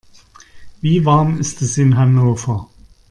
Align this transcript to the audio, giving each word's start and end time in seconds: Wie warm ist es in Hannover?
Wie 0.81 1.05
warm 1.05 1.39
ist 1.39 1.61
es 1.61 1.77
in 1.77 1.95
Hannover? 1.95 2.67